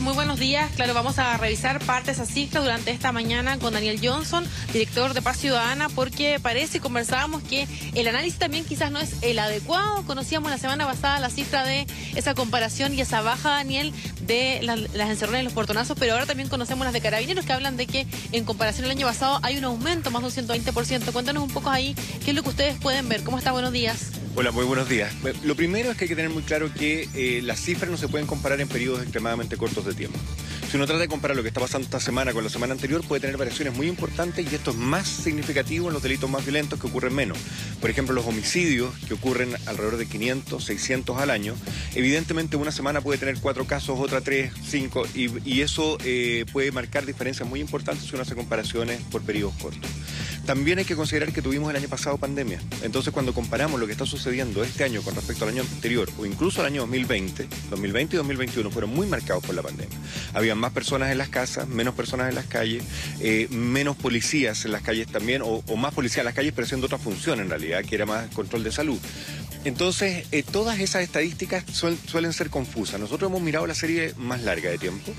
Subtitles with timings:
[0.00, 0.72] Muy buenos días.
[0.74, 5.14] Claro, vamos a revisar parte de esa cifra durante esta mañana con Daniel Johnson, director
[5.14, 10.04] de Paz Ciudadana, porque parece, conversábamos que el análisis también quizás no es el adecuado.
[10.04, 11.86] Conocíamos la semana pasada la cifra de
[12.16, 16.48] esa comparación y esa baja, Daniel, de las, encerronas y los portonazos, pero ahora también
[16.48, 19.64] conocemos las de carabineros que hablan de que en comparación al año pasado hay un
[19.64, 21.12] aumento más de un 120%.
[21.12, 23.22] Cuéntanos un poco ahí qué es lo que ustedes pueden ver.
[23.22, 23.52] ¿Cómo está?
[23.52, 24.17] Buenos días.
[24.40, 25.12] Hola, muy buenos días.
[25.42, 28.06] Lo primero es que hay que tener muy claro que eh, las cifras no se
[28.06, 30.16] pueden comparar en periodos extremadamente cortos de tiempo.
[30.70, 33.02] Si uno trata de comparar lo que está pasando esta semana con la semana anterior,
[33.02, 36.78] puede tener variaciones muy importantes y esto es más significativo en los delitos más violentos
[36.78, 37.36] que ocurren menos.
[37.80, 41.56] Por ejemplo, los homicidios, que ocurren alrededor de 500, 600 al año.
[41.96, 47.06] Evidentemente, una semana puede tener cuatro casos, otra tres, cinco, y, eso eh, puede marcar
[47.06, 49.90] diferencias muy importantes si uno hace comparaciones por periodos cortos.
[50.48, 52.58] También hay que considerar que tuvimos el año pasado pandemia.
[52.80, 56.24] Entonces, cuando comparamos lo que está sucediendo este año con respecto al año anterior o
[56.24, 59.98] incluso al año 2020, 2020 y 2021 fueron muy marcados por la pandemia.
[60.32, 62.82] Había más personas en las casas, menos personas en las calles,
[63.20, 66.86] eh, menos policías en las calles también, o, más policías en las calles, pero haciendo
[66.86, 68.98] otra función en realidad, que era más control de salud.
[69.64, 73.00] Entonces, eh, todas esas estadísticas suelen ser confusas.
[73.00, 75.12] Nosotros hemos mirado la serie más larga de tiempo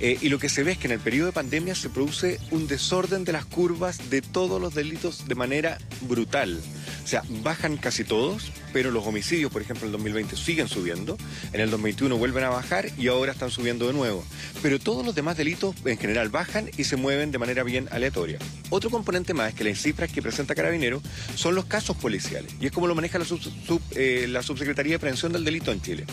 [0.00, 2.38] eh, y lo que se ve es que en el periodo de pandemia se produce
[2.50, 6.60] un desorden de las curvas de todos los delitos de manera brutal.
[7.04, 11.16] O sea, bajan casi todos, pero los homicidios, por ejemplo, en el 2020 siguen subiendo,
[11.52, 14.24] en el 2021 vuelven a bajar y ahora están subiendo de nuevo.
[14.60, 18.38] Pero todos los demás delitos en general bajan y se mueven de manera bien aleatoria.
[18.70, 21.00] Otro componente más es que las cifras que presenta Carabinero
[21.36, 23.24] son los casos policiales y es como lo maneja la,
[23.96, 26.04] eh, la Subsecretaría de Prevención del Delito en Chile.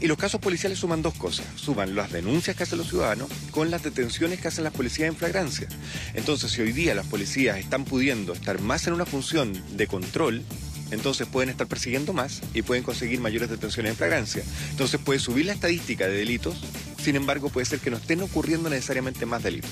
[0.00, 3.70] Y los casos policiales suman dos cosas, suman las denuncias que hacen los ciudadanos con
[3.70, 5.68] las detenciones que hacen las policías en flagrancia.
[6.14, 10.42] Entonces, si hoy día las policías están pudiendo estar más en una función de control,
[10.90, 14.42] entonces pueden estar persiguiendo más y pueden conseguir mayores detenciones en flagrancia.
[14.70, 16.56] Entonces puede subir la estadística de delitos,
[17.02, 19.70] sin embargo puede ser que no estén ocurriendo necesariamente más delitos.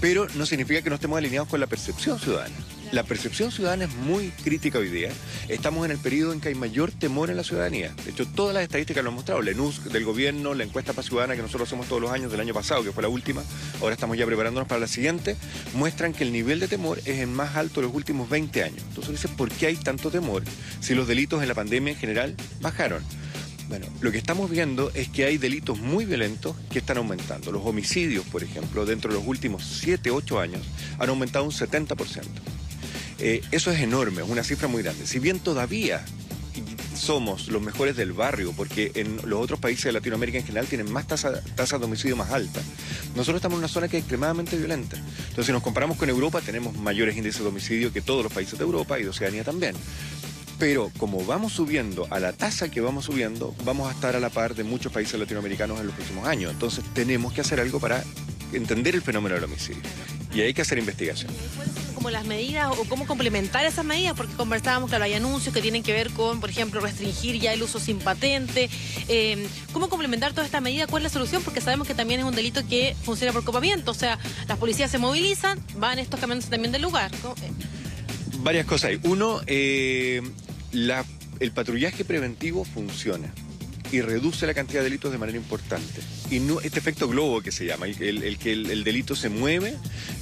[0.00, 2.54] Pero no significa que no estemos alineados con la percepción ciudadana.
[2.94, 5.10] La percepción ciudadana es muy crítica hoy día.
[5.48, 7.92] Estamos en el periodo en que hay mayor temor en la ciudadanía.
[8.04, 9.42] De hecho, todas las estadísticas lo han mostrado.
[9.42, 12.40] La ENUS del gobierno, la encuesta para ciudadana que nosotros hacemos todos los años del
[12.40, 13.42] año pasado, que fue la última,
[13.80, 15.34] ahora estamos ya preparándonos para la siguiente,
[15.74, 18.84] muestran que el nivel de temor es el más alto de los últimos 20 años.
[18.90, 20.44] Entonces dice, ¿por qué hay tanto temor
[20.78, 23.02] si los delitos en la pandemia en general bajaron?
[23.68, 27.50] Bueno, lo que estamos viendo es que hay delitos muy violentos que están aumentando.
[27.50, 30.60] Los homicidios, por ejemplo, dentro de los últimos 7, 8 años,
[31.00, 32.53] han aumentado un 70%.
[33.18, 35.06] Eh, eso es enorme, es una cifra muy grande.
[35.06, 36.04] Si bien todavía
[36.94, 40.90] somos los mejores del barrio, porque en los otros países de Latinoamérica en general tienen
[40.90, 42.62] más tasas tasa de homicidio más altas.
[43.14, 44.96] Nosotros estamos en una zona que es extremadamente violenta.
[44.96, 48.58] Entonces, si nos comparamos con Europa, tenemos mayores índices de homicidio que todos los países
[48.58, 49.74] de Europa y de Oceanía también.
[50.58, 54.30] Pero como vamos subiendo a la tasa que vamos subiendo, vamos a estar a la
[54.30, 56.52] par de muchos países latinoamericanos en los próximos años.
[56.52, 58.04] Entonces, tenemos que hacer algo para
[58.52, 59.82] entender el fenómeno del homicidio.
[60.34, 61.30] Y hay que hacer investigación
[62.04, 65.82] como las medidas o cómo complementar esas medidas, porque conversábamos, claro, hay anuncios que tienen
[65.82, 68.68] que ver con, por ejemplo, restringir ya el uso sin patente.
[69.08, 70.86] Eh, ¿Cómo complementar toda esta medida?
[70.86, 71.42] ¿Cuál es la solución?
[71.42, 74.90] Porque sabemos que también es un delito que funciona por copamiento, o sea, las policías
[74.90, 77.10] se movilizan, van estos camiones también del lugar.
[78.40, 79.00] Varias cosas hay.
[79.04, 80.20] Uno, eh,
[80.72, 81.06] la,
[81.40, 83.32] el patrullaje preventivo funciona
[83.92, 86.02] y reduce la cantidad de delitos de manera importante.
[86.30, 89.76] Y no, este efecto globo que se llama, el, que el, delito se mueve,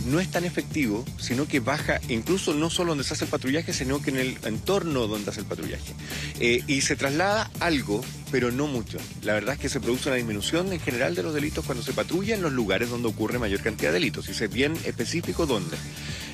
[0.06, 3.72] no es tan efectivo, sino que baja incluso no solo donde se hace el patrullaje,
[3.72, 5.94] sino que en el entorno donde hace el patrullaje.
[6.40, 8.98] Eh, y se traslada algo, pero no mucho.
[9.22, 11.92] La verdad es que se produce una disminución en general de los delitos cuando se
[11.92, 14.26] patrulla en los lugares donde ocurre mayor cantidad de delitos.
[14.26, 15.76] Y es bien específico dónde.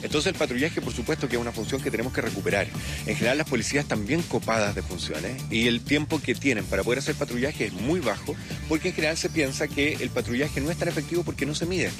[0.02, 2.68] Entonces el patrullaje, por supuesto, que es una función que tenemos que recuperar.
[3.04, 6.84] En general las policías están bien copadas de funciones y el tiempo que tienen para
[6.84, 8.36] poder hacer patrullaje es muy bajo
[8.68, 11.66] porque en general se piensa que el patrullaje no es tan efectivo porque no se
[11.66, 11.90] mide.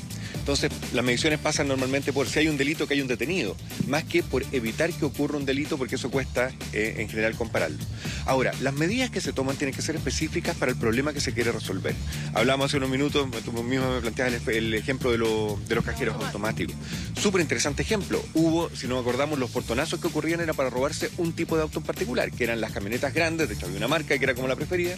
[0.49, 3.55] Entonces, las mediciones pasan normalmente por si hay un delito que hay un detenido,
[3.87, 7.77] más que por evitar que ocurra un delito, porque eso cuesta eh, en general compararlo.
[8.25, 11.35] Ahora, las medidas que se toman tienen que ser específicas para el problema que se
[11.35, 11.95] quiere resolver.
[12.33, 16.75] Hablamos hace unos minutos, tú mismo me planteabas el, ejemplo de, de, los cajeros automáticos.
[17.21, 18.25] Súper interesante ejemplo.
[18.33, 21.81] Hubo, si nos acordamos, los portonazos que ocurrían era para robarse un tipo de auto
[21.81, 24.49] en particular, que eran las camionetas grandes, de hecho había una marca que era como
[24.49, 24.97] la preferida,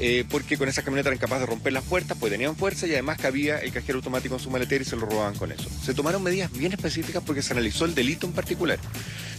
[0.00, 2.92] eh, porque con esas camionetas eran capaces de romper las puertas, pues tenían fuerza y
[2.92, 5.68] además cabía el cajero automático en su maletera y se lo robaban con eso.
[5.82, 8.78] Se tomaron medidas bien específicas porque se analizó el delito en particular.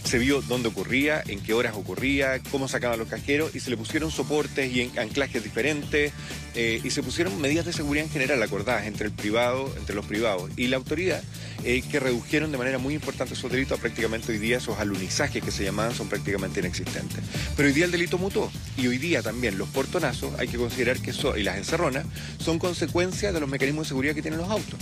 [0.04, 3.76] Se vio dónde ocurría, en qué horas ocurría, cómo sacaban los cajeros y se le
[3.76, 6.12] pusieron soportes y anclajes diferentes
[6.54, 10.04] eh, y se pusieron medidas de seguridad en general acordadas entre el privado, entre los
[10.06, 11.22] privados y la autoridad
[11.64, 15.44] eh, que redujeron de manera muy importante esos delitos a prácticamente hoy día esos alunizajes
[15.44, 17.20] que se llamaban son prácticamente inexistentes.
[17.56, 20.98] Pero hoy día el delito mutó y hoy día también los portonazos hay que considerar
[21.00, 22.06] que son, y las encerronas
[22.38, 24.78] son consecuencia de los mecanismos de seguridad que tienen los autos.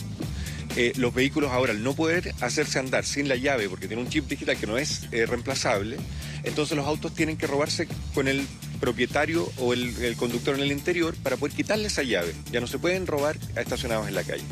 [0.81, 4.09] Eh, los vehículos ahora al no poder hacerse andar sin la llave porque tiene un
[4.09, 5.97] chip digital que no es eh, reemplazable,
[6.45, 8.47] entonces los autos tienen que robarse con el
[8.79, 12.33] propietario o el, conductor en el interior para poder quitarle esa llave.
[12.53, 14.45] Ya no se pueden robar estacionados en la calle.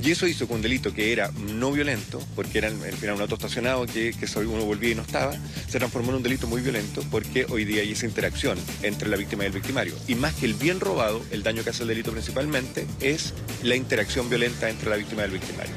[0.00, 3.34] Y eso hizo que un delito que era no violento, porque era final un auto
[3.34, 5.34] estacionado que, que uno volvía y no estaba,
[5.68, 9.16] se transformó en un delito muy violento porque hoy día hay esa interacción entre la
[9.16, 9.94] víctima y el victimario.
[10.08, 13.76] Y más que el bien robado, el daño que hace el delito principalmente es la
[13.76, 15.74] interacción violenta entre la víctima y el victimario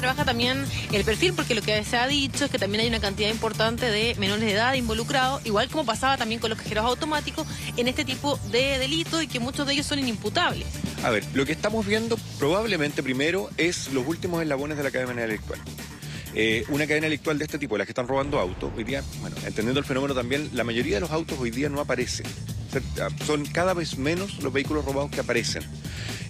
[0.00, 3.00] trabaja también el perfil, porque lo que se ha dicho es que también hay una
[3.00, 7.46] cantidad importante de menores de edad involucrados, igual como pasaba también con los cajeros automáticos,
[7.76, 10.66] en este tipo de delitos y que muchos de ellos son inimputables.
[11.04, 15.24] A ver, lo que estamos viendo probablemente primero es los últimos eslabones de la cadena
[15.24, 15.62] electoral.
[16.34, 19.36] Eh, una cadena electoral de este tipo, las que están robando autos, hoy día, bueno,
[19.44, 22.26] entendiendo el fenómeno también, la mayoría de los autos hoy día no aparecen.
[23.26, 25.62] Son cada vez menos los vehículos robados que aparecen.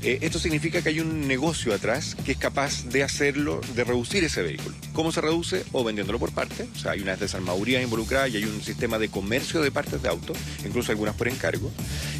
[0.02, 4.25] Eh, esto significa que hay un negocio atrás que es capaz de hacerlo, de reducir
[4.25, 4.75] ese vehículo.
[4.94, 5.62] ¿Cómo se reduce?
[5.72, 9.10] O vendiéndolo por parte, o sea, hay unas desarmadurías involucradas y hay un sistema de
[9.10, 10.32] comercio de partes de auto,
[10.64, 11.70] incluso algunas por encargo,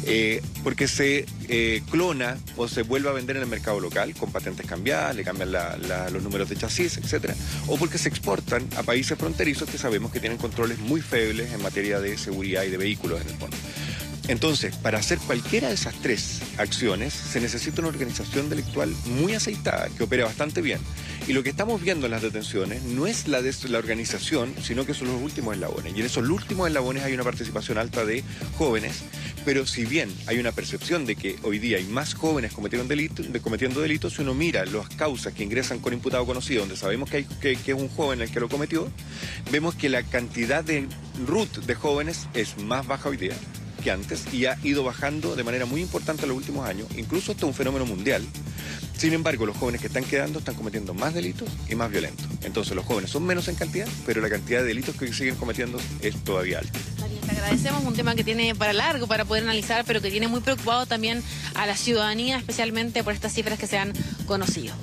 [0.05, 4.31] eh, porque se eh, clona o se vuelve a vender en el mercado local con
[4.31, 7.35] patentes cambiadas, le cambian los números de chasis, etcétera,
[7.67, 11.63] o porque se exportan a países fronterizos que sabemos que tienen controles muy febles en
[11.63, 13.57] materia de seguridad y de vehículos en el fondo.
[14.31, 18.89] Entonces, para hacer cualquiera de esas tres acciones se necesita una organización delictual
[19.19, 20.79] muy aceitada, que opera bastante bien.
[21.27, 24.85] Y lo que estamos viendo en las detenciones no es la de la organización, sino
[24.85, 25.93] que son los últimos eslabones.
[25.93, 28.23] Y en esos últimos eslabones hay una participación alta de
[28.57, 29.03] jóvenes,
[29.43, 33.27] pero si bien hay una percepción de que hoy día hay más jóvenes cometiendo delitos,
[33.41, 37.17] cometiendo delitos, si uno mira las causas que ingresan con imputado conocido, donde sabemos que,
[37.17, 38.89] hay, que, que es un joven el que lo cometió,
[39.51, 40.87] vemos que la cantidad de
[41.27, 43.35] root de jóvenes es más baja hoy día
[43.81, 46.87] que antes y ha ido bajando de manera muy importante en los últimos años.
[46.95, 48.25] Incluso es un fenómeno mundial.
[48.97, 52.27] Sin embargo, los jóvenes que están quedando están cometiendo más delitos y más violentos.
[52.43, 55.79] Entonces los jóvenes son menos en cantidad, pero la cantidad de delitos que siguen cometiendo
[56.01, 56.79] es todavía alta.
[57.25, 60.41] Te agradecemos un tema que tiene para largo para poder analizar, pero que tiene muy
[60.41, 61.23] preocupado también
[61.55, 63.93] a la ciudadanía, especialmente por estas cifras que se han
[64.27, 64.73] conocido.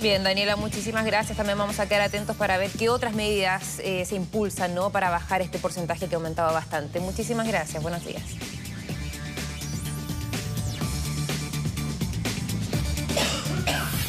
[0.00, 1.36] Bien, Daniela, muchísimas gracias.
[1.36, 4.90] También vamos a quedar atentos para ver qué otras medidas eh, se impulsan ¿no?
[4.90, 7.00] para bajar este porcentaje que ha aumentado bastante.
[7.00, 7.82] Muchísimas gracias.
[7.82, 8.22] Buenos días.